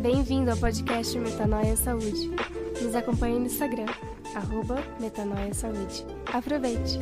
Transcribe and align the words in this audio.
Bem-vindo 0.00 0.50
ao 0.50 0.56
podcast 0.56 1.18
Metanoia 1.18 1.76
Saúde. 1.76 2.30
Nos 2.82 2.94
acompanhe 2.94 3.38
no 3.38 3.46
Instagram, 3.46 3.86
arroba 4.34 4.82
Metanoia 4.98 5.54
Saúde. 5.54 6.04
Aproveite! 6.32 6.98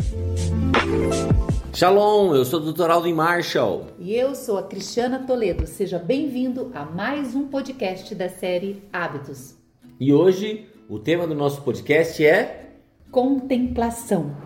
Shalom, 1.72 2.34
eu 2.34 2.44
sou 2.44 2.60
o 2.60 2.72
Dr. 2.72 2.90
Aldo 2.90 3.14
Marshall. 3.14 3.86
E 3.98 4.14
eu 4.14 4.34
sou 4.34 4.58
a 4.58 4.62
Cristiana 4.62 5.20
Toledo. 5.20 5.66
Seja 5.66 5.98
bem-vindo 5.98 6.70
a 6.74 6.84
mais 6.84 7.34
um 7.34 7.48
podcast 7.48 8.14
da 8.14 8.28
série 8.28 8.82
Hábitos. 8.92 9.54
E 9.98 10.12
hoje 10.12 10.66
o 10.88 10.98
tema 10.98 11.26
do 11.26 11.34
nosso 11.34 11.62
podcast 11.62 12.24
é 12.24 12.72
Contemplação. 13.10 14.36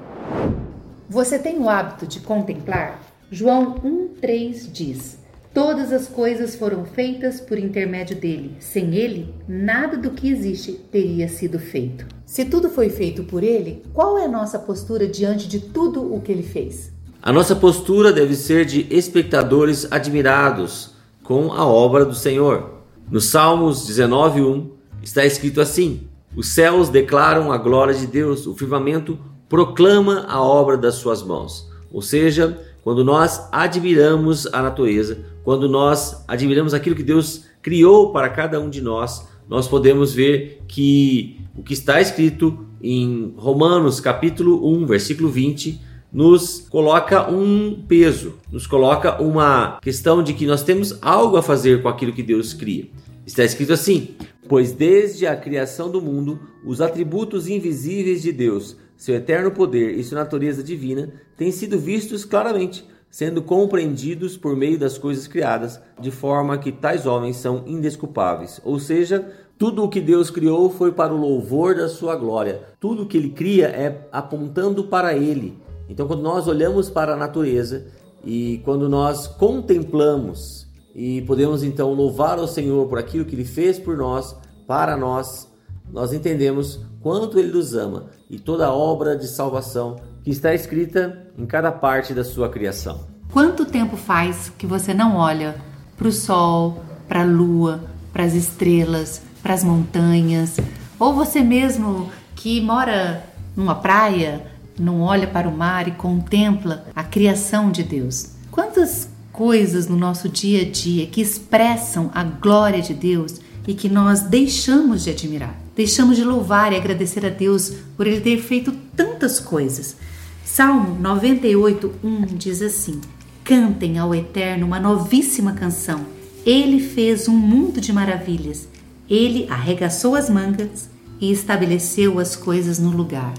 Você 1.08 1.38
tem 1.38 1.58
o 1.58 1.68
hábito 1.68 2.06
de 2.06 2.20
contemplar? 2.20 3.00
João 3.30 3.74
1,3 3.80 4.70
diz: 4.70 5.23
Todas 5.54 5.92
as 5.92 6.08
coisas 6.08 6.56
foram 6.56 6.84
feitas 6.84 7.40
por 7.40 7.56
intermédio 7.56 8.16
dele. 8.16 8.56
Sem 8.58 8.96
ele, 8.96 9.32
nada 9.46 9.96
do 9.96 10.10
que 10.10 10.28
existe 10.28 10.72
teria 10.72 11.28
sido 11.28 11.60
feito. 11.60 12.04
Se 12.26 12.44
tudo 12.44 12.68
foi 12.68 12.90
feito 12.90 13.22
por 13.22 13.44
ele, 13.44 13.80
qual 13.92 14.18
é 14.18 14.24
a 14.24 14.28
nossa 14.28 14.58
postura 14.58 15.06
diante 15.06 15.46
de 15.46 15.60
tudo 15.60 16.12
o 16.12 16.20
que 16.20 16.32
ele 16.32 16.42
fez? 16.42 16.92
A 17.22 17.32
nossa 17.32 17.54
postura 17.54 18.12
deve 18.12 18.34
ser 18.34 18.64
de 18.64 18.88
espectadores 18.90 19.86
admirados 19.92 20.96
com 21.22 21.52
a 21.52 21.64
obra 21.64 22.04
do 22.04 22.16
Senhor. 22.16 22.80
No 23.08 23.20
Salmos 23.20 23.86
19:1 23.86 24.70
está 25.04 25.24
escrito 25.24 25.60
assim: 25.60 26.08
Os 26.34 26.48
céus 26.48 26.88
declaram 26.88 27.52
a 27.52 27.58
glória 27.58 27.94
de 27.94 28.08
Deus, 28.08 28.44
o 28.48 28.56
firmamento 28.56 29.16
proclama 29.48 30.26
a 30.28 30.42
obra 30.42 30.76
das 30.76 30.96
suas 30.96 31.22
mãos. 31.22 31.70
Ou 31.92 32.02
seja, 32.02 32.58
quando 32.84 33.02
nós 33.02 33.48
admiramos 33.50 34.46
a 34.52 34.60
natureza, 34.62 35.24
quando 35.42 35.66
nós 35.66 36.22
admiramos 36.28 36.74
aquilo 36.74 36.94
que 36.94 37.02
Deus 37.02 37.46
criou 37.62 38.12
para 38.12 38.28
cada 38.28 38.60
um 38.60 38.68
de 38.68 38.82
nós, 38.82 39.26
nós 39.48 39.66
podemos 39.66 40.12
ver 40.12 40.62
que 40.68 41.40
o 41.56 41.62
que 41.62 41.72
está 41.72 41.98
escrito 41.98 42.66
em 42.82 43.32
Romanos 43.38 44.00
capítulo 44.00 44.70
1, 44.76 44.84
versículo 44.84 45.30
20, 45.30 45.80
nos 46.12 46.60
coloca 46.68 47.30
um 47.30 47.82
peso, 47.88 48.34
nos 48.52 48.66
coloca 48.66 49.20
uma 49.20 49.78
questão 49.80 50.22
de 50.22 50.34
que 50.34 50.46
nós 50.46 50.62
temos 50.62 50.98
algo 51.00 51.38
a 51.38 51.42
fazer 51.42 51.82
com 51.82 51.88
aquilo 51.88 52.12
que 52.12 52.22
Deus 52.22 52.52
cria. 52.52 52.86
Está 53.26 53.42
escrito 53.42 53.72
assim: 53.72 54.10
Pois 54.46 54.72
desde 54.72 55.26
a 55.26 55.34
criação 55.34 55.90
do 55.90 56.02
mundo, 56.02 56.38
os 56.64 56.82
atributos 56.82 57.48
invisíveis 57.48 58.20
de 58.20 58.30
Deus, 58.30 58.76
seu 58.96 59.14
eterno 59.14 59.50
poder 59.50 59.98
e 59.98 60.04
sua 60.04 60.18
natureza 60.18 60.62
divina 60.62 61.12
têm 61.36 61.50
sido 61.50 61.78
vistos 61.78 62.24
claramente, 62.24 62.84
sendo 63.10 63.42
compreendidos 63.42 64.36
por 64.36 64.56
meio 64.56 64.78
das 64.78 64.98
coisas 64.98 65.26
criadas, 65.26 65.80
de 66.00 66.10
forma 66.10 66.58
que 66.58 66.72
tais 66.72 67.06
homens 67.06 67.36
são 67.36 67.62
indesculpáveis. 67.66 68.60
Ou 68.64 68.78
seja, 68.78 69.30
tudo 69.56 69.84
o 69.84 69.88
que 69.88 70.00
Deus 70.00 70.30
criou 70.30 70.68
foi 70.68 70.90
para 70.90 71.14
o 71.14 71.20
louvor 71.20 71.76
da 71.76 71.88
sua 71.88 72.16
glória. 72.16 72.60
Tudo 72.80 73.02
o 73.02 73.06
que 73.06 73.16
ele 73.16 73.30
cria 73.30 73.66
é 73.68 74.08
apontando 74.10 74.84
para 74.84 75.14
ele. 75.14 75.56
Então, 75.88 76.08
quando 76.08 76.22
nós 76.22 76.48
olhamos 76.48 76.90
para 76.90 77.14
a 77.14 77.16
natureza 77.16 77.86
e 78.24 78.60
quando 78.64 78.88
nós 78.88 79.26
contemplamos 79.26 80.66
e 80.94 81.22
podemos 81.22 81.62
então 81.62 81.92
louvar 81.92 82.38
ao 82.38 82.48
Senhor 82.48 82.88
por 82.88 82.98
aquilo 82.98 83.24
que 83.24 83.34
ele 83.34 83.44
fez 83.44 83.78
por 83.78 83.96
nós, 83.96 84.34
para 84.66 84.96
nós, 84.96 85.48
nós 85.92 86.12
entendemos 86.12 86.80
quanto 87.00 87.38
ele 87.38 87.52
nos 87.52 87.74
ama 87.74 88.06
e 88.34 88.38
toda 88.38 88.66
a 88.66 88.72
obra 88.72 89.16
de 89.16 89.28
salvação 89.28 89.96
que 90.24 90.30
está 90.30 90.52
escrita 90.52 91.28
em 91.38 91.46
cada 91.46 91.70
parte 91.70 92.12
da 92.12 92.24
sua 92.24 92.48
criação. 92.48 93.06
Quanto 93.32 93.64
tempo 93.64 93.96
faz 93.96 94.50
que 94.58 94.66
você 94.66 94.92
não 94.92 95.16
olha 95.16 95.54
para 95.96 96.08
o 96.08 96.12
sol, 96.12 96.82
para 97.06 97.22
a 97.22 97.24
lua, 97.24 97.84
para 98.12 98.24
as 98.24 98.34
estrelas, 98.34 99.22
para 99.40 99.54
as 99.54 99.62
montanhas, 99.62 100.56
ou 100.98 101.14
você 101.14 101.42
mesmo 101.42 102.10
que 102.34 102.60
mora 102.60 103.24
numa 103.56 103.76
praia, 103.76 104.44
não 104.78 105.00
olha 105.00 105.28
para 105.28 105.48
o 105.48 105.56
mar 105.56 105.86
e 105.86 105.92
contempla 105.92 106.84
a 106.94 107.04
criação 107.04 107.70
de 107.70 107.84
Deus. 107.84 108.30
Quantas 108.50 109.08
coisas 109.32 109.86
no 109.86 109.96
nosso 109.96 110.28
dia 110.28 110.62
a 110.62 110.70
dia 110.70 111.06
que 111.06 111.20
expressam 111.20 112.10
a 112.12 112.24
glória 112.24 112.82
de 112.82 112.94
Deus 112.94 113.40
e 113.66 113.74
que 113.74 113.88
nós 113.88 114.22
deixamos 114.22 115.04
de 115.04 115.10
admirar, 115.10 115.54
deixamos 115.76 116.16
de 116.16 116.24
louvar 116.24 116.72
e 116.72 116.76
agradecer 116.76 117.24
a 117.24 117.30
Deus 117.30 117.72
por 117.96 118.06
Ele 118.06 118.20
ter 118.20 118.40
feito 118.40 118.72
tantas 118.96 119.40
coisas. 119.40 119.96
Salmo 120.44 120.98
98, 121.00 121.92
1 122.02 122.26
diz 122.36 122.62
assim: 122.62 123.00
Cantem 123.42 123.98
ao 123.98 124.14
Eterno 124.14 124.66
uma 124.66 124.78
novíssima 124.78 125.52
canção. 125.52 126.06
Ele 126.44 126.78
fez 126.80 127.28
um 127.28 127.36
mundo 127.36 127.80
de 127.80 127.92
maravilhas. 127.92 128.68
Ele 129.08 129.46
arregaçou 129.50 130.14
as 130.14 130.30
mangas 130.30 130.88
e 131.20 131.32
estabeleceu 131.32 132.18
as 132.18 132.36
coisas 132.36 132.78
no 132.78 132.90
lugar. 132.90 133.34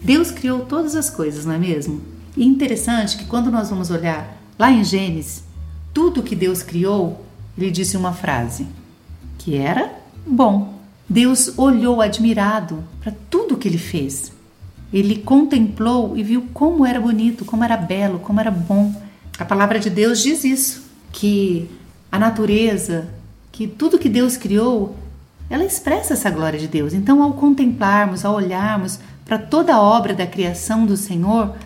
Deus 0.00 0.30
criou 0.30 0.60
todas 0.60 0.94
as 0.94 1.10
coisas, 1.10 1.44
não 1.44 1.54
é 1.54 1.58
mesmo? 1.58 2.00
E 2.36 2.46
interessante 2.46 3.18
que 3.18 3.26
quando 3.26 3.50
nós 3.50 3.68
vamos 3.68 3.90
olhar 3.90 4.40
lá 4.58 4.70
em 4.70 4.84
Gênesis, 4.84 5.42
tudo 5.92 6.22
que 6.22 6.36
Deus 6.36 6.62
criou, 6.62 7.24
ele 7.56 7.70
disse 7.70 7.96
uma 7.96 8.12
frase: 8.12 8.66
que 9.38 9.56
era 9.56 9.92
bom. 10.26 10.79
Deus 11.10 11.58
olhou 11.58 12.00
admirado 12.00 12.84
para 13.00 13.12
tudo 13.28 13.56
que 13.56 13.66
ele 13.66 13.78
fez. 13.78 14.30
Ele 14.92 15.16
contemplou 15.16 16.16
e 16.16 16.22
viu 16.22 16.46
como 16.54 16.86
era 16.86 17.00
bonito, 17.00 17.44
como 17.44 17.64
era 17.64 17.76
belo, 17.76 18.20
como 18.20 18.38
era 18.38 18.50
bom. 18.50 18.94
A 19.36 19.44
palavra 19.44 19.80
de 19.80 19.90
Deus 19.90 20.22
diz 20.22 20.44
isso, 20.44 20.84
que 21.10 21.68
a 22.12 22.16
natureza, 22.16 23.08
que 23.50 23.66
tudo 23.66 23.98
que 23.98 24.08
Deus 24.08 24.36
criou, 24.36 24.96
ela 25.48 25.64
expressa 25.64 26.12
essa 26.12 26.30
glória 26.30 26.60
de 26.60 26.68
Deus. 26.68 26.94
Então, 26.94 27.20
ao 27.20 27.32
contemplarmos, 27.32 28.24
ao 28.24 28.36
olharmos 28.36 29.00
para 29.24 29.36
toda 29.36 29.74
a 29.74 29.82
obra 29.82 30.14
da 30.14 30.28
criação 30.28 30.86
do 30.86 30.96
Senhor, 30.96 31.56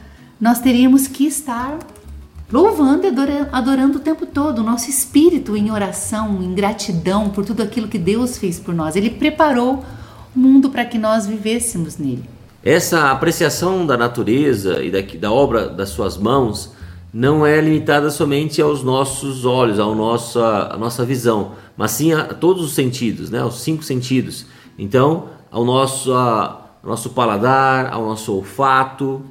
nós 0.41 0.59
teríamos 0.61 1.06
que 1.06 1.26
estar 1.26 1.78
louvando 2.53 3.06
e 3.06 3.09
adorando, 3.53 3.99
o 3.99 4.00
tempo 4.00 4.27
todo, 4.27 4.59
o 4.59 4.62
nosso 4.62 4.91
espírito 4.91 5.56
em 5.56 5.71
oração, 5.71 6.43
em 6.43 6.55
gratidão 6.55 7.31
por 7.31 7.44
tudo 7.44 7.62
aquilo 7.62 7.88
que 7.88 7.99
Deus 7.99 8.38
fez 8.38 8.59
por 8.59 8.75
nós. 8.75 8.97
Ele 8.97 9.10
preparou 9.10 9.84
o 10.34 10.38
mundo 10.38 10.71
para 10.71 10.84
que 10.84 10.99
nós 10.99 11.27
vivêssemos 11.27 11.97
nele. 11.97 12.25
Essa 12.62 13.10
apreciação 13.10 13.87
da 13.87 13.97
natureza 13.97 14.82
e 14.82 14.91
da, 14.91 15.00
da 15.00 15.31
obra 15.31 15.69
das 15.69 15.91
suas 15.91 16.16
mãos 16.16 16.72
não 17.12 17.47
é 17.47 17.60
limitada 17.60 18.10
somente 18.10 18.61
aos 18.61 18.82
nossos 18.82 19.44
olhos, 19.44 19.78
ao 19.78 19.94
nosso, 19.94 20.41
à 20.41 20.76
nossa 20.76 21.05
visão, 21.05 21.53
mas 21.76 21.93
sim 21.93 22.12
a 22.12 22.25
todos 22.25 22.65
os 22.65 22.72
sentidos, 22.72 23.31
né? 23.31 23.38
aos 23.38 23.61
cinco 23.61 23.84
sentidos. 23.84 24.47
Então, 24.76 25.26
ao 25.50 25.65
nosso, 25.65 26.12
a, 26.12 26.61
ao 26.82 26.91
nosso 26.91 27.11
paladar, 27.11 27.93
ao 27.93 28.05
nosso 28.05 28.34
olfato, 28.34 29.22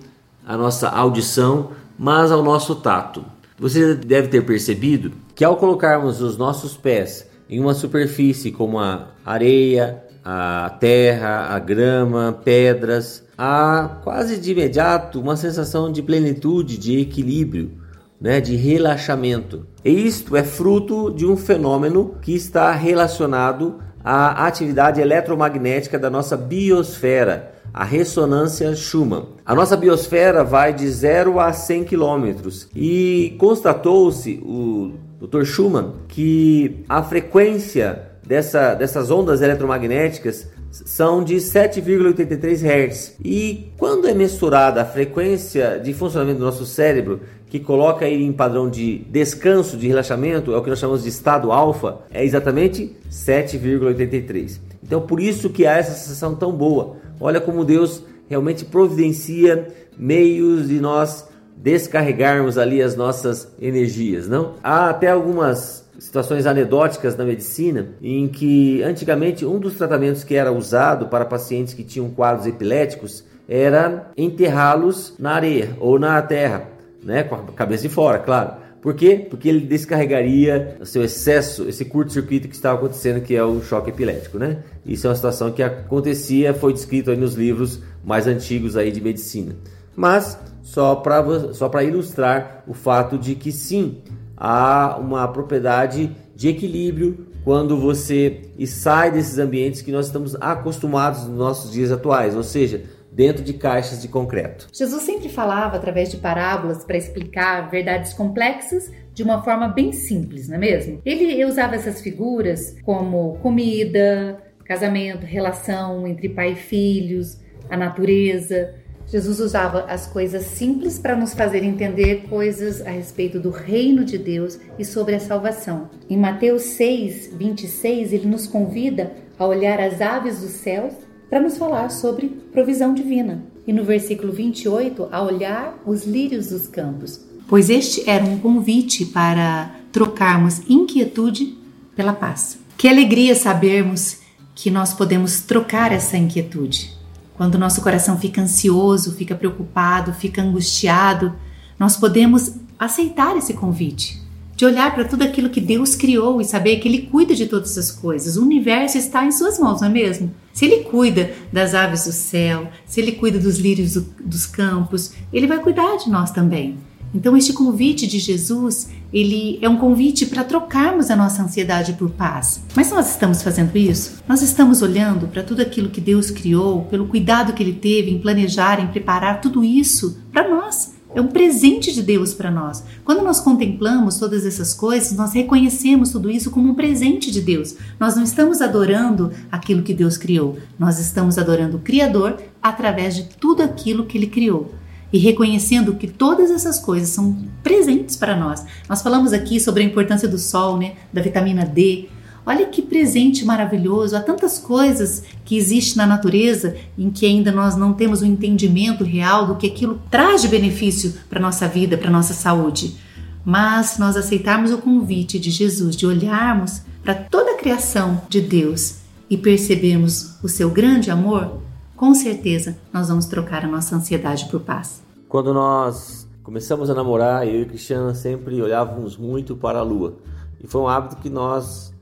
à 0.45 0.55
nossa 0.55 0.87
audição, 0.87 1.71
mas 1.97 2.31
ao 2.31 2.43
nosso 2.43 2.75
tato. 2.75 3.25
Você 3.59 3.95
deve 3.95 4.27
ter 4.27 4.45
percebido 4.45 5.11
que 5.35 5.43
ao 5.43 5.57
colocarmos 5.57 6.21
os 6.21 6.37
nossos 6.37 6.75
pés 6.75 7.27
em 7.49 7.59
uma 7.59 7.73
superfície 7.73 8.51
como 8.51 8.79
a 8.79 9.09
areia, 9.25 10.03
a 10.23 10.75
terra, 10.79 11.47
a 11.53 11.59
grama, 11.59 12.39
pedras, 12.43 13.23
há 13.37 13.99
quase 14.03 14.37
de 14.37 14.51
imediato 14.51 15.19
uma 15.19 15.35
sensação 15.35 15.91
de 15.91 16.01
plenitude, 16.01 16.77
de 16.77 16.99
equilíbrio, 16.99 17.71
né, 18.19 18.39
de 18.39 18.55
relaxamento. 18.55 19.67
E 19.83 19.91
isto 19.91 20.35
é 20.35 20.43
fruto 20.43 21.11
de 21.11 21.25
um 21.25 21.35
fenômeno 21.35 22.15
que 22.21 22.33
está 22.33 22.71
relacionado 22.71 23.79
à 24.03 24.47
atividade 24.47 25.01
eletromagnética 25.01 25.99
da 25.99 26.09
nossa 26.09 26.37
biosfera, 26.37 27.52
a 27.73 27.83
ressonância 27.83 28.75
Schumann. 28.75 29.25
A 29.45 29.55
nossa 29.55 29.75
biosfera 29.75 30.43
vai 30.43 30.73
de 30.73 30.87
0 30.89 31.39
a 31.39 31.51
100 31.51 31.83
quilômetros 31.85 32.69
e 32.75 33.35
constatou-se, 33.39 34.39
o 34.43 34.93
Dr. 35.19 35.43
Schumann, 35.43 35.93
que 36.07 36.83
a 36.87 37.01
frequência 37.01 38.11
dessa, 38.25 38.73
dessas 38.75 39.09
ondas 39.09 39.41
eletromagnéticas 39.41 40.47
são 40.71 41.23
de 41.23 41.35
7,83 41.35 42.63
Hz. 42.63 43.15
E 43.23 43.71
quando 43.77 44.07
é 44.07 44.13
mensurada 44.13 44.81
a 44.81 44.85
frequência 44.85 45.79
de 45.79 45.93
funcionamento 45.93 46.39
do 46.39 46.45
nosso 46.45 46.65
cérebro, 46.65 47.21
que 47.47 47.59
coloca 47.59 48.07
ele 48.07 48.23
em 48.23 48.33
padrão 48.33 48.67
de 48.67 49.05
descanso, 49.09 49.77
de 49.77 49.87
relaxamento, 49.87 50.51
é 50.51 50.57
o 50.57 50.63
que 50.63 50.69
nós 50.71 50.79
chamamos 50.79 51.03
de 51.03 51.09
estado 51.09 51.51
alfa, 51.51 51.99
é 52.11 52.25
exatamente 52.25 52.95
7,83. 53.11 54.59
Então 54.83 55.01
por 55.01 55.19
isso 55.19 55.51
que 55.51 55.65
há 55.67 55.77
essa 55.77 55.91
sensação 55.93 56.35
tão 56.35 56.51
boa. 56.51 56.97
Olha 57.19 57.39
como 57.39 57.65
Deus 57.65 58.03
realmente 58.27 58.65
providencia 58.65 59.67
meios 59.97 60.67
de 60.67 60.79
nós 60.79 61.29
descarregarmos 61.55 62.57
ali 62.57 62.81
as 62.81 62.95
nossas 62.95 63.53
energias, 63.61 64.27
não? 64.27 64.53
Há 64.63 64.89
até 64.89 65.11
algumas 65.11 65.83
situações 65.99 66.45
anedóticas 66.45 67.15
na 67.15 67.23
medicina 67.23 67.89
em 68.01 68.27
que 68.27 68.81
antigamente 68.83 69.45
um 69.45 69.59
dos 69.59 69.75
tratamentos 69.75 70.23
que 70.23 70.35
era 70.35 70.51
usado 70.51 71.07
para 71.07 71.23
pacientes 71.23 71.73
que 71.73 71.83
tinham 71.83 72.09
quadros 72.09 72.47
epiléticos 72.47 73.23
era 73.47 74.11
enterrá-los 74.17 75.13
na 75.19 75.33
areia 75.33 75.77
ou 75.79 75.99
na 75.99 76.21
terra, 76.21 76.67
né, 77.03 77.23
com 77.23 77.35
a 77.35 77.43
cabeça 77.53 77.83
de 77.83 77.89
fora, 77.89 78.19
claro. 78.19 78.62
Por 78.83 78.93
quê? 78.93 79.25
Porque 79.29 79.47
ele 79.47 79.61
descarregaria 79.61 80.75
o 80.81 80.85
seu 80.85 81.05
excesso, 81.05 81.69
esse 81.69 81.85
curto-circuito 81.85 82.49
que 82.49 82.53
estava 82.53 82.77
acontecendo, 82.77 83.21
que 83.21 83.33
é 83.33 83.41
o 83.41 83.61
choque 83.63 83.89
epilético, 83.89 84.37
né? 84.37 84.57
Isso 84.85 85.07
é 85.07 85.09
uma 85.09 85.15
situação 85.15 85.53
que 85.53 85.63
acontecia, 85.63 86.53
foi 86.53 86.73
descrito 86.73 87.09
aí 87.09 87.15
nos 87.15 87.33
livros 87.33 87.79
mais 88.03 88.27
antigos 88.27 88.75
aí 88.75 88.91
de 88.91 88.99
medicina. 88.99 89.55
Mas 89.95 90.37
só 90.61 90.95
para 90.95 91.53
só 91.53 91.71
ilustrar 91.81 92.61
o 92.67 92.73
fato 92.73 93.17
de 93.17 93.35
que 93.35 93.53
sim, 93.53 93.99
há 94.35 94.97
uma 94.99 95.29
propriedade 95.29 96.13
de 96.35 96.49
equilíbrio 96.49 97.27
quando 97.45 97.77
você 97.77 98.41
sai 98.67 99.11
desses 99.11 99.37
ambientes 99.37 99.81
que 99.81 99.93
nós 99.93 100.07
estamos 100.07 100.35
acostumados 100.41 101.25
nos 101.25 101.37
nossos 101.37 101.71
dias 101.71 101.89
atuais, 101.89 102.35
ou 102.35 102.43
seja, 102.43 102.83
dentro 103.13 103.43
de 103.43 103.53
caixas 103.53 104.01
de 104.01 104.07
concreto. 104.07 104.67
Jesus 104.73 105.03
sempre 105.03 105.29
falava 105.29 105.77
através 105.77 106.09
de 106.09 106.17
parábolas 106.17 106.83
para 106.83 106.97
explicar 106.97 107.69
verdades 107.69 108.13
complexas 108.13 108.91
de 109.13 109.23
uma 109.23 109.43
forma 109.43 109.67
bem 109.67 109.91
simples, 109.91 110.47
não 110.47 110.55
é 110.55 110.59
mesmo? 110.59 111.01
Ele 111.05 111.45
usava 111.45 111.75
essas 111.75 112.01
figuras 112.01 112.75
como 112.83 113.37
comida, 113.41 114.41
casamento, 114.65 115.25
relação 115.25 116.07
entre 116.07 116.29
pai 116.29 116.53
e 116.53 116.55
filhos, 116.55 117.39
a 117.69 117.77
natureza, 117.77 118.73
Jesus 119.07 119.39
usava 119.39 119.81
as 119.81 120.07
coisas 120.07 120.43
simples 120.43 120.97
para 120.97 121.15
nos 121.15 121.33
fazer 121.33 121.63
entender 121.63 122.23
coisas 122.29 122.81
a 122.81 122.89
respeito 122.89 123.39
do 123.39 123.49
reino 123.49 124.03
de 124.03 124.17
Deus 124.17 124.59
e 124.79 124.85
sobre 124.85 125.15
a 125.15 125.19
salvação. 125.19 125.89
Em 126.09 126.17
Mateus 126.17 126.63
6, 126.63 127.33
26, 127.35 128.13
ele 128.13 128.27
nos 128.27 128.47
convida 128.47 129.11
a 129.37 129.45
olhar 129.45 129.79
as 129.79 130.01
aves 130.01 130.39
dos 130.39 130.51
céus 130.51 130.93
para 131.33 131.41
nos 131.41 131.57
falar 131.57 131.89
sobre 131.89 132.27
provisão 132.51 132.93
divina. 132.93 133.43
E 133.65 133.73
no 133.73 133.83
versículo 133.83 134.31
28, 134.31 135.09
a 135.11 135.19
olhar 135.23 135.73
os 135.83 136.05
lírios 136.05 136.49
dos 136.49 136.67
campos. 136.67 137.21
Pois 137.47 137.71
este 137.71 138.07
era 138.07 138.23
um 138.23 138.37
convite 138.37 139.03
para 139.03 139.71
trocarmos 139.91 140.61
inquietude 140.69 141.57
pela 141.95 142.13
paz. 142.13 142.59
Que 142.77 142.87
alegria 142.87 143.33
sabermos 143.33 144.17
que 144.53 144.69
nós 144.69 144.93
podemos 144.93 145.41
trocar 145.41 145.91
essa 145.91 146.15
inquietude 146.17 146.95
quando 147.33 147.57
nosso 147.57 147.81
coração 147.81 148.15
fica 148.19 148.39
ansioso, 148.39 149.13
fica 149.13 149.33
preocupado, 149.33 150.13
fica 150.13 150.39
angustiado, 150.39 151.33
nós 151.79 151.97
podemos 151.97 152.53
aceitar 152.77 153.35
esse 153.35 153.55
convite, 153.55 154.21
de 154.55 154.65
olhar 154.65 154.93
para 154.93 155.05
tudo 155.05 155.23
aquilo 155.23 155.49
que 155.49 155.61
Deus 155.61 155.95
criou 155.95 156.39
e 156.39 156.45
saber 156.45 156.77
que 156.77 156.87
Ele 156.87 157.07
cuida 157.11 157.33
de 157.35 157.47
todas 157.47 157.77
as 157.77 157.91
coisas. 157.91 158.37
O 158.37 158.43
universo 158.43 158.97
está 158.97 159.25
em 159.25 159.31
Suas 159.31 159.57
mãos, 159.57 159.81
não 159.81 159.87
é 159.87 159.91
mesmo? 159.91 160.31
Se 160.53 160.65
Ele 160.65 160.83
cuida 160.83 161.31
das 161.51 161.73
aves 161.73 162.05
do 162.05 162.11
céu, 162.11 162.69
se 162.85 163.01
Ele 163.01 163.13
cuida 163.13 163.39
dos 163.39 163.57
lírios 163.57 163.93
do, 163.93 164.01
dos 164.23 164.45
campos, 164.45 165.13
Ele 165.31 165.47
vai 165.47 165.59
cuidar 165.59 165.97
de 165.97 166.09
nós 166.09 166.31
também. 166.31 166.77
Então, 167.13 167.37
este 167.37 167.53
convite 167.53 168.07
de 168.07 168.17
Jesus, 168.17 168.89
ele 169.13 169.59
é 169.61 169.69
um 169.69 169.77
convite 169.77 170.25
para 170.25 170.43
trocarmos 170.43 171.11
a 171.11 171.15
nossa 171.15 171.43
ansiedade 171.43 171.93
por 171.93 172.09
paz. 172.09 172.63
Mas 172.75 172.89
nós 172.89 173.11
estamos 173.11 173.43
fazendo 173.43 173.77
isso? 173.77 174.23
Nós 174.27 174.41
estamos 174.41 174.81
olhando 174.81 175.27
para 175.27 175.43
tudo 175.43 175.61
aquilo 175.61 175.89
que 175.89 176.01
Deus 176.01 176.31
criou, 176.31 176.85
pelo 176.85 177.05
cuidado 177.05 177.53
que 177.53 177.61
ele 177.61 177.73
teve 177.73 178.09
em 178.09 178.17
planejar, 178.17 178.79
em 178.79 178.87
preparar 178.87 179.41
tudo 179.41 179.63
isso 179.63 180.19
para 180.31 180.49
nós. 180.49 180.92
É 181.15 181.21
um 181.21 181.27
presente 181.27 181.93
de 181.93 182.01
Deus 182.01 182.33
para 182.33 182.49
nós. 182.49 182.83
Quando 183.05 183.23
nós 183.23 183.39
contemplamos 183.39 184.17
todas 184.17 184.45
essas 184.45 184.73
coisas, 184.73 185.13
nós 185.13 185.33
reconhecemos 185.33 186.11
tudo 186.11 186.29
isso 186.29 186.49
como 186.49 186.71
um 186.71 186.73
presente 186.73 187.29
de 187.29 187.39
Deus. 187.39 187.75
Nós 187.99 188.15
não 188.15 188.23
estamos 188.23 188.61
adorando 188.61 189.31
aquilo 189.51 189.83
que 189.83 189.93
Deus 189.93 190.17
criou, 190.17 190.57
nós 190.77 190.99
estamos 190.99 191.37
adorando 191.37 191.77
o 191.77 191.81
Criador 191.81 192.41
através 192.61 193.15
de 193.15 193.23
tudo 193.25 193.61
aquilo 193.61 194.05
que 194.05 194.17
ele 194.17 194.27
criou 194.27 194.73
e 195.13 195.19
reconhecendo 195.19 195.93
que 195.93 196.07
todas 196.07 196.49
essas 196.49 196.79
coisas 196.79 197.09
são 197.09 197.37
presentes 197.61 198.15
para 198.15 198.35
nós. 198.35 198.65
Nós 198.89 199.03
falamos 199.03 199.31
aqui 199.31 199.59
sobre 199.59 199.83
a 199.83 199.85
importância 199.85 200.27
do 200.27 200.39
sol, 200.39 200.77
né, 200.77 200.93
da 201.13 201.21
vitamina 201.21 201.63
D. 201.63 202.09
Olha 202.45 202.65
que 202.65 202.81
presente 202.81 203.45
maravilhoso! 203.45 204.17
Há 204.17 204.19
tantas 204.19 204.59
coisas 204.59 205.23
que 205.45 205.57
existem 205.57 205.97
na 205.97 206.05
natureza 206.05 206.75
em 206.97 207.09
que 207.09 207.25
ainda 207.25 207.51
nós 207.51 207.77
não 207.77 207.93
temos 207.93 208.21
o 208.21 208.25
um 208.25 208.27
entendimento 208.27 209.03
real 209.03 209.47
do 209.47 209.55
que 209.55 209.67
aquilo 209.67 210.01
traz 210.11 210.41
de 210.41 210.49
benefício 210.49 211.13
para 211.29 211.39
nossa 211.39 211.67
vida, 211.67 211.97
para 211.97 212.11
nossa 212.11 212.33
saúde. 212.33 212.97
Mas 213.45 213.87
se 213.87 213.99
nós 213.99 214.17
aceitarmos 214.17 214.71
o 214.71 214.77
convite 214.77 215.39
de 215.39 215.51
Jesus 215.51 215.95
de 215.95 216.05
olharmos 216.05 216.81
para 217.01 217.13
toda 217.15 217.51
a 217.51 217.57
criação 217.57 218.21
de 218.27 218.41
Deus 218.41 218.97
e 219.29 219.37
percebermos 219.37 220.37
o 220.43 220.49
seu 220.49 220.69
grande 220.69 221.09
amor, 221.09 221.61
com 221.95 222.13
certeza 222.13 222.77
nós 222.91 223.07
vamos 223.07 223.25
trocar 223.25 223.63
a 223.63 223.67
nossa 223.67 223.95
ansiedade 223.95 224.45
por 224.45 224.59
paz. 224.59 225.01
Quando 225.29 225.53
nós 225.53 226.27
começamos 226.43 226.89
a 226.89 226.93
namorar, 226.93 227.47
eu 227.47 227.61
e 227.61 227.65
Cristiana 227.65 228.13
sempre 228.13 228.61
olhávamos 228.61 229.15
muito 229.15 229.55
para 229.55 229.79
a 229.79 229.83
lua. 229.83 230.17
E 230.61 230.67
foi 230.67 230.81
um 230.81 230.87
hábito 230.87 231.17
que 231.17 231.29
nós 231.29 231.92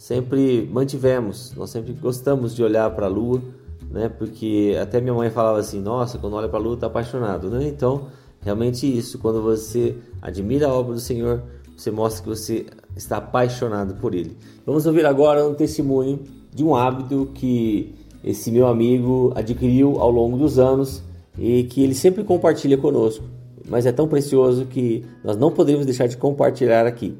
sempre 0.00 0.66
mantivemos. 0.72 1.52
Nós 1.54 1.68
sempre 1.68 1.92
gostamos 1.92 2.56
de 2.56 2.62
olhar 2.62 2.90
para 2.92 3.04
a 3.04 3.08
lua, 3.08 3.42
né? 3.90 4.08
Porque 4.08 4.74
até 4.80 4.98
minha 4.98 5.12
mãe 5.12 5.28
falava 5.28 5.58
assim: 5.58 5.78
"Nossa, 5.78 6.16
quando 6.16 6.32
olha 6.36 6.48
para 6.48 6.58
a 6.58 6.62
lua 6.62 6.76
tá 6.78 6.86
apaixonado", 6.86 7.50
né? 7.50 7.68
Então, 7.68 8.06
realmente 8.40 8.86
isso, 8.86 9.18
quando 9.18 9.42
você 9.42 9.94
admira 10.22 10.68
a 10.68 10.72
obra 10.72 10.94
do 10.94 11.00
Senhor, 11.00 11.42
você 11.76 11.90
mostra 11.90 12.22
que 12.22 12.28
você 12.30 12.66
está 12.96 13.18
apaixonado 13.18 13.94
por 13.96 14.14
ele. 14.14 14.38
Vamos 14.64 14.86
ouvir 14.86 15.04
agora 15.04 15.46
um 15.46 15.52
testemunho 15.52 16.20
de 16.50 16.64
um 16.64 16.74
hábito 16.74 17.28
que 17.34 17.94
esse 18.24 18.50
meu 18.50 18.68
amigo 18.68 19.32
adquiriu 19.36 20.00
ao 20.00 20.10
longo 20.10 20.38
dos 20.38 20.58
anos 20.58 21.02
e 21.38 21.64
que 21.64 21.82
ele 21.82 21.94
sempre 21.94 22.24
compartilha 22.24 22.78
conosco, 22.78 23.24
mas 23.68 23.84
é 23.84 23.92
tão 23.92 24.08
precioso 24.08 24.64
que 24.64 25.04
nós 25.22 25.36
não 25.36 25.50
podemos 25.50 25.84
deixar 25.84 26.06
de 26.06 26.16
compartilhar 26.16 26.86
aqui. 26.86 27.14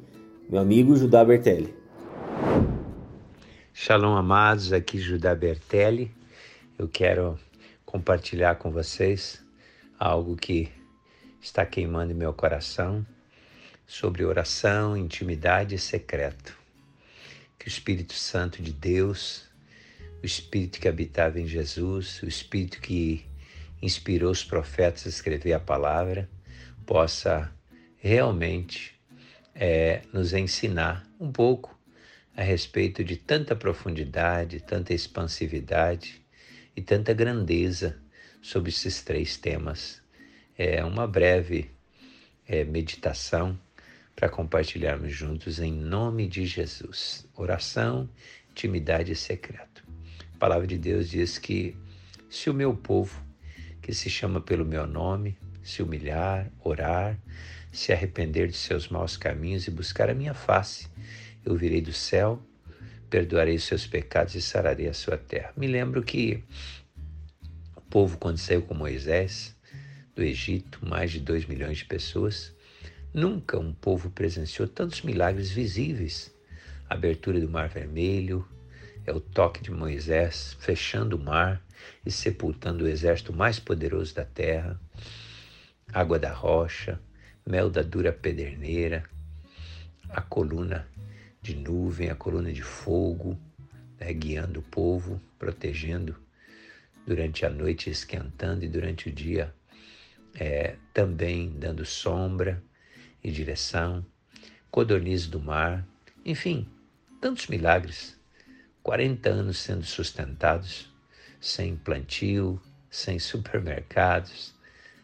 Meu 0.49 0.61
amigo 0.63 0.97
Judá 0.97 1.23
Bertelli. 1.23 1.80
Shalom, 3.73 4.17
amados, 4.17 4.73
aqui 4.73 4.99
Judá 4.99 5.35
Bertelli. 5.35 6.15
Eu 6.79 6.89
quero 6.89 7.39
compartilhar 7.85 8.57
com 8.57 8.71
vocês 8.71 9.45
algo 9.99 10.37
que 10.37 10.71
está 11.41 11.65
queimando 11.65 12.15
meu 12.15 12.33
coração 12.33 13.07
sobre 13.87 14.25
oração, 14.25 14.97
intimidade 14.97 15.75
e 15.75 15.79
secreto. 15.79 16.57
Que 17.59 17.67
o 17.67 17.69
Espírito 17.69 18.15
Santo 18.15 18.63
de 18.63 18.73
Deus 18.73 19.51
o 20.23 20.27
Espírito 20.27 20.79
que 20.81 20.89
habitava 20.89 21.41
em 21.41 21.47
Jesus, 21.47 22.23
o 22.23 22.29
Espírito 22.29 22.81
que 22.81 23.25
inspirou 23.81 24.31
os 24.31 24.45
profetas 24.45 25.07
a 25.07 25.09
escrever 25.09 25.55
a 25.55 25.61
palavra, 25.61 26.29
possa 26.85 27.51
realmente 27.97 29.01
é, 29.55 30.03
nos 30.13 30.35
ensinar 30.35 31.07
um 31.19 31.33
pouco 31.33 31.80
a 32.41 32.43
respeito 32.43 33.05
de 33.05 33.19
tanta 33.19 33.55
profundidade, 33.55 34.61
tanta 34.61 34.95
expansividade 34.95 36.25
e 36.75 36.81
tanta 36.81 37.13
grandeza 37.13 38.01
sobre 38.41 38.71
esses 38.71 39.03
três 39.03 39.37
temas. 39.37 40.03
É 40.57 40.83
uma 40.83 41.07
breve 41.07 41.71
é, 42.49 42.65
meditação 42.65 43.61
para 44.17 44.31
compartilharmos 44.31 45.15
juntos 45.15 45.61
em 45.61 45.71
nome 45.71 46.27
de 46.27 46.47
Jesus. 46.47 47.29
Oração, 47.37 48.09
intimidade 48.51 49.13
e 49.13 49.17
secreto. 49.17 49.87
A 50.35 50.39
palavra 50.39 50.67
de 50.67 50.79
Deus 50.79 51.11
diz 51.11 51.37
que 51.37 51.77
se 52.31 52.49
o 52.49 52.55
meu 52.55 52.75
povo, 52.75 53.23
que 53.83 53.93
se 53.93 54.09
chama 54.09 54.41
pelo 54.41 54.65
meu 54.65 54.87
nome, 54.87 55.37
se 55.63 55.83
humilhar, 55.83 56.51
orar, 56.65 57.21
se 57.71 57.93
arrepender 57.93 58.49
de 58.49 58.57
seus 58.57 58.89
maus 58.89 59.19
caminhos 59.19 59.67
e 59.67 59.71
buscar 59.71 60.09
a 60.09 60.15
minha 60.15 60.33
face, 60.33 60.89
eu 61.45 61.57
virei 61.57 61.81
do 61.81 61.93
céu, 61.93 62.43
perdoarei 63.09 63.57
os 63.57 63.65
seus 63.65 63.87
pecados 63.87 64.35
e 64.35 64.43
sararei 64.43 64.89
a 64.89 64.95
sua 64.95 65.17
terra. 65.17 65.53
Me 65.57 65.67
lembro 65.67 66.03
que 66.03 66.45
o 67.77 67.81
povo, 67.81 68.19
quando 68.19 68.39
saiu 68.39 68.63
com 68.63 68.75
Moisés 68.75 69.57
do 70.15 70.23
Egito, 70.23 70.81
mais 70.87 71.11
de 71.11 71.21
dois 71.21 71.47
milhões 71.47 71.79
de 71.79 71.85
pessoas, 71.85 72.55
nunca 73.13 73.59
um 73.59 73.73
povo 73.73 74.11
presenciou 74.11 74.69
tantos 74.69 75.03
milagres 75.03 75.51
visíveis. 75.51 76.33
A 76.89 76.95
abertura 76.95 77.41
do 77.41 77.49
Mar 77.49 77.69
Vermelho, 77.69 78.47
é 79.07 79.13
o 79.13 79.21
toque 79.21 79.63
de 79.63 79.71
Moisés 79.71 80.57
fechando 80.61 81.17
o 81.17 81.19
mar 81.19 81.63
e 82.05 82.11
sepultando 82.11 82.85
o 82.85 82.89
exército 82.89 83.33
mais 83.33 83.59
poderoso 83.59 84.15
da 84.15 84.25
terra, 84.25 84.81
água 85.93 86.19
da 86.19 86.33
rocha, 86.33 87.01
mel 87.47 87.71
da 87.71 87.83
dura 87.83 88.13
pederneira, 88.13 89.05
a 90.09 90.21
coluna 90.21 90.87
de 91.43 91.55
nuvem, 91.57 92.11
a 92.11 92.15
coluna 92.15 92.53
de 92.53 92.63
fogo, 92.63 93.39
né, 93.99 94.13
guiando 94.13 94.61
o 94.61 94.63
povo, 94.63 95.21
protegendo 95.39 96.17
durante 97.07 97.45
a 97.47 97.51
noite, 97.51 97.91
esquentando 97.91 98.65
e 98.65 98.69
durante 98.69 99.09
o 99.09 99.13
dia 99.13 99.55
é, 100.35 100.77
também 100.93 101.51
dando 101.59 101.85
sombra 101.85 102.63
e 103.23 103.31
direção, 103.31 104.05
codorniz 104.71 105.27
do 105.27 105.41
mar, 105.41 105.87
enfim, 106.25 106.69
tantos 107.21 107.49
milagres 107.49 108.19
40 108.83 109.29
anos 109.29 109.59
sendo 109.59 109.85
sustentados, 109.85 110.93
sem 111.41 111.77
plantio, 111.77 112.61
sem 112.91 113.19
supermercados, 113.21 114.55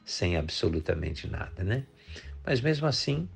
sem 0.04 0.36
absolutamente 0.36 1.28
nada, 1.28 1.62
né? 1.62 1.84
Mas 2.44 2.60
mesmo 2.60 2.86
assim, 2.86 3.28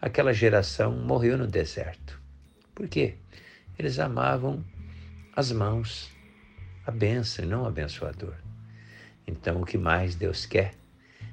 aquela 0.00 0.32
geração 0.32 0.92
morreu 0.92 1.36
no 1.36 1.46
deserto. 1.46 2.21
Por 2.74 2.88
quê? 2.88 3.14
Eles 3.78 3.98
amavam 3.98 4.64
as 5.34 5.50
mãos, 5.52 6.10
a 6.86 6.90
bênção 6.90 7.44
e 7.44 7.48
não 7.48 7.62
o 7.62 7.66
abençoador. 7.66 8.34
Então, 9.26 9.62
o 9.62 9.66
que 9.66 9.78
mais 9.78 10.14
Deus 10.14 10.46
quer 10.46 10.74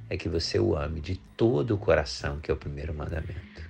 é 0.09 0.17
que 0.17 0.29
você 0.29 0.59
o 0.59 0.75
ame 0.75 0.99
de 0.99 1.17
todo 1.37 1.75
o 1.75 1.77
coração, 1.77 2.39
que 2.39 2.49
é 2.49 2.53
o 2.53 2.57
primeiro 2.57 2.93
mandamento. 2.93 3.69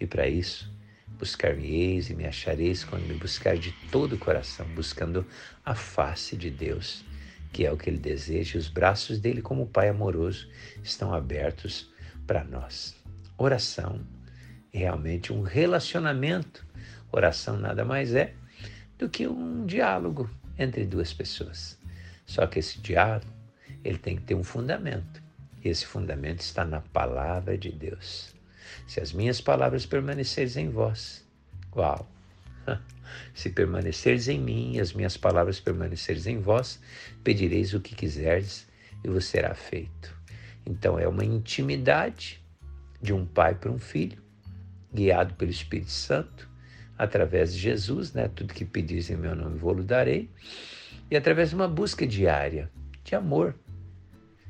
E 0.00 0.06
para 0.06 0.28
isso, 0.28 0.72
buscar-me-eis 1.18 2.10
e 2.10 2.14
me 2.14 2.26
achareis 2.26 2.84
quando 2.84 3.06
me 3.06 3.14
buscar 3.14 3.56
de 3.56 3.72
todo 3.90 4.14
o 4.14 4.18
coração, 4.18 4.66
buscando 4.74 5.26
a 5.64 5.74
face 5.74 6.36
de 6.36 6.50
Deus, 6.50 7.04
que 7.52 7.64
é 7.64 7.72
o 7.72 7.76
que 7.76 7.88
Ele 7.88 7.98
deseja, 7.98 8.56
e 8.56 8.60
os 8.60 8.68
braços 8.68 9.18
dele, 9.18 9.40
como 9.40 9.66
Pai 9.66 9.88
amoroso, 9.88 10.48
estão 10.82 11.14
abertos 11.14 11.92
para 12.26 12.44
nós. 12.44 12.96
Oração 13.36 14.00
é 14.72 14.78
realmente 14.78 15.32
um 15.32 15.42
relacionamento. 15.42 16.66
Oração 17.16 17.56
nada 17.56 17.84
mais 17.84 18.12
é 18.12 18.34
do 18.98 19.08
que 19.08 19.28
um 19.28 19.64
diálogo 19.64 20.28
entre 20.58 20.84
duas 20.84 21.12
pessoas. 21.12 21.78
Só 22.26 22.44
que 22.44 22.58
esse 22.58 22.80
diálogo, 22.80 23.32
ele 23.84 23.98
tem 23.98 24.16
que 24.16 24.22
ter 24.22 24.34
um 24.34 24.42
fundamento. 24.42 25.22
E 25.62 25.68
esse 25.68 25.86
fundamento 25.86 26.40
está 26.40 26.64
na 26.64 26.80
palavra 26.80 27.56
de 27.56 27.70
Deus. 27.70 28.34
Se 28.88 29.00
as 29.00 29.12
minhas 29.12 29.40
palavras 29.40 29.86
permanecerem 29.86 30.66
em 30.66 30.70
vós, 30.70 31.24
uau! 31.76 32.04
Se 33.32 33.48
permaneceres 33.48 34.26
em 34.26 34.40
mim 34.40 34.72
e 34.74 34.80
as 34.80 34.92
minhas 34.92 35.16
palavras 35.16 35.60
permanecerem 35.60 36.34
em 36.34 36.40
vós, 36.40 36.80
pedireis 37.22 37.74
o 37.74 37.80
que 37.80 37.94
quiserdes 37.94 38.66
e 39.04 39.08
vos 39.08 39.26
será 39.26 39.54
feito. 39.54 40.12
Então 40.66 40.98
é 40.98 41.06
uma 41.06 41.24
intimidade 41.24 42.42
de 43.00 43.12
um 43.12 43.24
pai 43.24 43.54
para 43.54 43.70
um 43.70 43.78
filho, 43.78 44.20
guiado 44.92 45.34
pelo 45.34 45.52
Espírito 45.52 45.92
Santo, 45.92 46.52
através 46.96 47.52
de 47.52 47.58
Jesus, 47.58 48.12
né? 48.12 48.28
Tudo 48.34 48.54
que 48.54 48.64
pedis 48.64 49.10
em 49.10 49.16
meu 49.16 49.34
nome 49.34 49.58
vou-lo 49.58 49.82
darei, 49.82 50.30
e 51.10 51.16
através 51.16 51.50
de 51.50 51.54
uma 51.54 51.68
busca 51.68 52.06
diária 52.06 52.70
de 53.02 53.14
amor, 53.14 53.54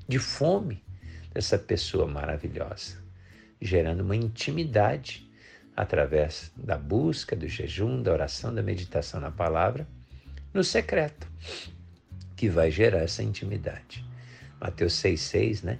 de 0.06 0.18
fome 0.18 0.84
dessa 1.32 1.58
pessoa 1.58 2.06
maravilhosa, 2.06 3.02
gerando 3.60 4.02
uma 4.02 4.14
intimidade 4.14 5.28
através 5.76 6.52
da 6.56 6.78
busca, 6.78 7.34
do 7.34 7.48
jejum, 7.48 8.02
da 8.02 8.12
oração, 8.12 8.54
da 8.54 8.62
meditação 8.62 9.20
na 9.20 9.30
palavra, 9.30 9.86
no 10.52 10.62
secreto, 10.62 11.26
que 12.36 12.48
vai 12.48 12.70
gerar 12.70 13.00
essa 13.00 13.22
intimidade. 13.22 14.04
Mateus 14.60 14.94
6,6, 14.94 15.64
né? 15.64 15.78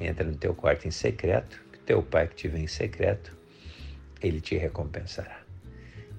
Entra 0.00 0.24
no 0.24 0.36
teu 0.36 0.54
quarto 0.54 0.88
em 0.88 0.90
secreto, 0.90 1.62
que 1.70 1.78
teu 1.80 2.02
pai 2.02 2.26
que 2.26 2.34
te 2.34 2.48
vê 2.48 2.58
em 2.58 2.66
secreto, 2.66 3.36
ele 4.20 4.40
te 4.40 4.56
recompensará. 4.56 5.41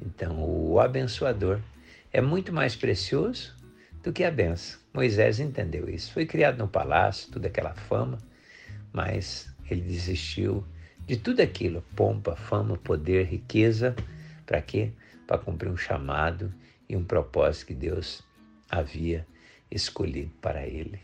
Então, 0.05 0.43
o 0.43 0.79
abençoador 0.79 1.59
é 2.11 2.19
muito 2.19 2.51
mais 2.51 2.75
precioso 2.75 3.55
do 4.03 4.11
que 4.11 4.23
a 4.23 4.31
benção. 4.31 4.79
Moisés 4.93 5.39
entendeu 5.39 5.89
isso. 5.89 6.11
Foi 6.11 6.25
criado 6.25 6.57
no 6.57 6.67
palácio, 6.67 7.31
toda 7.31 7.47
aquela 7.47 7.73
fama, 7.73 8.17
mas 8.91 9.49
ele 9.69 9.81
desistiu 9.81 10.63
de 11.07 11.15
tudo 11.17 11.41
aquilo: 11.41 11.83
pompa, 11.95 12.35
fama, 12.35 12.77
poder, 12.77 13.25
riqueza. 13.25 13.95
Para 14.45 14.61
quê? 14.61 14.91
Para 15.25 15.37
cumprir 15.37 15.69
um 15.69 15.77
chamado 15.77 16.53
e 16.87 16.97
um 16.97 17.03
propósito 17.03 17.67
que 17.67 17.73
Deus 17.73 18.21
havia 18.69 19.25
escolhido 19.71 20.31
para 20.41 20.67
ele. 20.67 20.99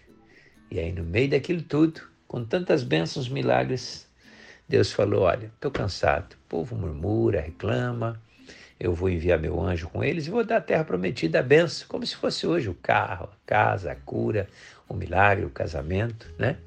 E 0.70 0.78
aí, 0.78 0.92
no 0.92 1.04
meio 1.04 1.30
daquilo 1.30 1.62
tudo, 1.62 2.02
com 2.28 2.44
tantas 2.44 2.84
bênçãos, 2.84 3.30
milagres, 3.30 4.08
Deus 4.68 4.92
falou: 4.92 5.22
Olha, 5.22 5.48
estou 5.48 5.72
cansado. 5.72 6.34
O 6.34 6.50
povo 6.50 6.76
murmura, 6.76 7.40
reclama. 7.40 8.22
Eu 8.80 8.94
vou 8.94 9.10
enviar 9.10 9.38
meu 9.38 9.60
anjo 9.60 9.90
com 9.90 10.04
eles 10.04 10.28
e 10.28 10.30
vou 10.30 10.46
dar 10.46 10.58
a 10.58 10.62
terra 10.62 10.86
prometida, 10.86 11.40
a 11.40 11.44
benção, 11.44 11.88
como 11.90 12.06
se 12.06 12.16
fosse 12.16 12.48
hoje 12.48 12.70
o 12.70 12.74
carro, 12.74 13.26
a 13.26 13.46
casa, 13.46 13.92
a 13.92 13.96
cura, 13.96 14.48
o 14.88 14.94
milagre, 14.94 15.46
o 15.46 15.50
casamento, 15.50 16.34
né? 16.38 16.58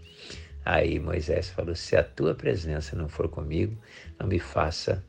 Aí 0.65 1.01
Moisés 1.01 1.49
falou: 1.49 1.75
Se 1.75 1.97
a 1.97 2.05
tua 2.05 2.35
presença 2.35 2.95
não 2.95 3.09
for 3.09 3.29
comigo, 3.29 3.77
não 4.19 4.27
me 4.27 4.39
faça 4.39 5.03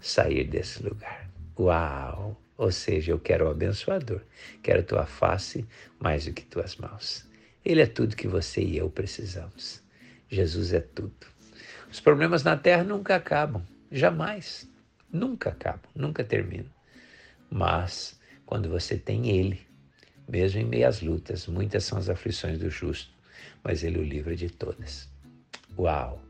sair 0.00 0.44
desse 0.44 0.82
lugar. 0.82 1.28
Uau! 1.58 2.38
Ou 2.56 2.70
seja, 2.70 3.12
eu 3.12 3.18
quero 3.18 3.46
o 3.46 3.50
abençoador, 3.50 4.20
quero 4.62 4.82
tua 4.82 5.06
face 5.06 5.66
mais 5.98 6.26
do 6.26 6.32
que 6.32 6.42
tuas 6.42 6.76
mãos. 6.76 7.26
Ele 7.64 7.80
é 7.80 7.86
tudo 7.86 8.14
que 8.14 8.28
você 8.28 8.60
e 8.60 8.76
eu 8.76 8.90
precisamos. 8.90 9.82
Jesus 10.28 10.72
é 10.72 10.80
tudo. 10.80 11.26
Os 11.90 11.98
problemas 11.98 12.42
na 12.42 12.56
terra 12.56 12.84
nunca 12.84 13.16
acabam, 13.16 13.62
jamais. 13.90 14.70
Nunca 15.12 15.50
acabam, 15.50 15.90
nunca 15.94 16.24
terminam. 16.24 16.70
Mas 17.50 18.18
quando 18.46 18.70
você 18.70 18.96
tem 18.96 19.28
Ele, 19.28 19.60
mesmo 20.26 20.60
em 20.60 20.64
meio 20.64 20.88
às 20.88 21.02
lutas, 21.02 21.46
muitas 21.46 21.84
são 21.84 21.98
as 21.98 22.08
aflições 22.08 22.58
do 22.58 22.70
justo, 22.70 23.12
mas 23.62 23.84
ele 23.84 23.98
o 23.98 24.02
livra 24.02 24.34
de 24.34 24.48
todas. 24.48 25.10
Uau! 25.78 26.22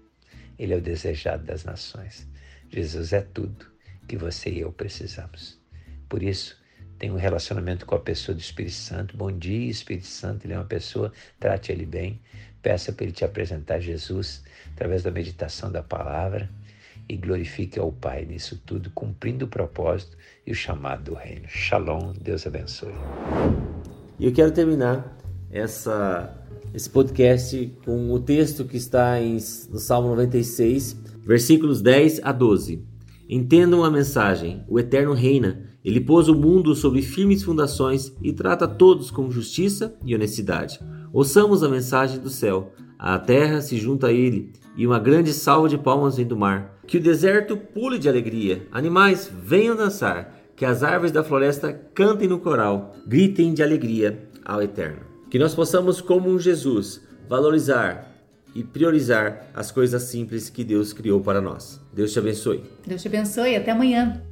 Ele 0.59 0.75
é 0.75 0.77
o 0.77 0.81
desejado 0.81 1.45
das 1.45 1.65
nações. 1.65 2.29
Jesus 2.69 3.13
é 3.13 3.21
tudo 3.21 3.67
que 4.09 4.17
você 4.17 4.51
e 4.51 4.61
eu 4.61 4.73
precisamos. 4.73 5.61
Por 6.09 6.23
isso, 6.23 6.61
tenha 6.99 7.13
um 7.13 7.17
relacionamento 7.17 7.87
com 7.87 7.95
a 7.95 8.01
pessoa 8.01 8.35
do 8.35 8.41
Espírito 8.41 8.75
Santo. 8.75 9.17
Bom 9.17 9.31
dia, 9.31 9.71
Espírito 9.71 10.07
Santo. 10.07 10.45
Ele 10.45 10.55
é 10.55 10.59
uma 10.59 10.65
pessoa, 10.65 11.13
trate 11.39 11.71
ele 11.71 11.87
bem. 11.87 12.21
Peça 12.61 12.93
para 12.93 13.05
ele 13.05 13.13
te 13.13 13.25
apresentar 13.25 13.81
Jesus 13.81 14.43
através 14.73 15.03
da 15.03 15.11
meditação 15.11 15.71
da 15.71 15.83
palavra 15.83 16.51
e 17.13 17.17
glorifique 17.17 17.79
ao 17.79 17.93
Pai 17.93 18.25
nisso 18.25 18.59
tudo, 18.65 18.91
cumprindo 18.95 19.45
o 19.45 19.49
propósito 19.49 20.17
e 20.47 20.53
o 20.53 20.55
chamado 20.55 21.11
do 21.11 21.15
reino. 21.15 21.47
Shalom, 21.47 22.15
Deus 22.19 22.47
abençoe. 22.47 22.95
E 24.19 24.25
eu 24.25 24.33
quero 24.33 24.51
terminar 24.51 25.19
essa 25.51 26.39
esse 26.73 26.89
podcast 26.89 27.71
com 27.85 28.11
o 28.11 28.19
texto 28.19 28.65
que 28.65 28.79
está 28.79 29.21
em, 29.21 29.35
no 29.69 29.79
Salmo 29.79 30.09
96, 30.09 30.97
versículos 31.23 31.83
10 31.83 32.21
a 32.23 32.33
12. 32.33 32.83
Entendam 33.29 33.85
a 33.85 33.91
mensagem: 33.91 34.65
o 34.67 34.81
Eterno 34.81 35.13
reina, 35.13 35.67
ele 35.85 36.01
pôs 36.01 36.29
o 36.29 36.35
mundo 36.35 36.75
sobre 36.75 37.03
firmes 37.03 37.43
fundações 37.43 38.11
e 38.23 38.33
trata 38.33 38.67
todos 38.67 39.11
com 39.11 39.31
justiça 39.31 39.95
e 40.03 40.15
honestidade. 40.15 40.81
Ouçamos 41.13 41.63
a 41.63 41.69
mensagem 41.69 42.19
do 42.19 42.31
céu: 42.31 42.73
a 42.99 43.19
terra 43.19 43.61
se 43.61 43.77
junta 43.77 44.07
a 44.07 44.13
ele 44.13 44.62
e 44.77 44.87
uma 44.87 44.99
grande 44.99 45.33
salva 45.33 45.69
de 45.69 45.79
palmas 45.79 46.17
vem 46.17 46.27
do 46.27 46.37
mar. 46.37 46.79
Que 46.87 46.99
o 46.99 47.03
deserto 47.03 47.57
pule 47.57 47.99
de 47.99 48.09
alegria, 48.09 48.67
animais 48.73 49.31
venham 49.33 49.77
dançar, 49.77 50.37
que 50.57 50.65
as 50.65 50.83
árvores 50.83 51.13
da 51.13 51.25
floresta 51.25 51.73
cantem 51.95 52.29
no 52.29 52.39
coral, 52.39 52.95
gritem 53.07 53.55
de 53.55 53.63
alegria 53.63 54.29
ao 54.45 54.63
Eterno. 54.63 55.01
Que 55.31 55.39
nós 55.39 55.55
possamos, 55.55 56.01
como 56.01 56.39
Jesus, 56.39 57.01
valorizar 57.29 58.13
e 58.55 58.63
priorizar 58.63 59.47
as 59.55 59.71
coisas 59.71 60.03
simples 60.03 60.51
que 60.51 60.63
Deus 60.63 60.93
criou 60.93 61.21
para 61.21 61.41
nós. 61.41 61.81
Deus 61.93 62.13
te 62.13 62.19
abençoe. 62.19 62.63
Deus 62.87 63.01
te 63.01 63.09
abençoe. 63.09 63.57
Até 63.57 63.71
amanhã. 63.71 64.23